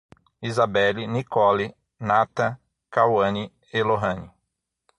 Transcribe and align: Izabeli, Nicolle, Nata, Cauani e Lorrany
Izabeli, 0.49 1.01
Nicolle, 1.07 1.67
Nata, 1.99 2.57
Cauani 2.93 3.43
e 3.71 3.81
Lorrany 3.83 4.27